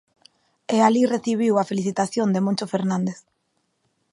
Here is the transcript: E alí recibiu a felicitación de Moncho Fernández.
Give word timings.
E 0.75 0.77
alí 0.87 1.03
recibiu 1.15 1.53
a 1.57 1.67
felicitación 1.71 2.27
de 2.31 2.43
Moncho 2.45 2.65
Fernández. 2.73 3.19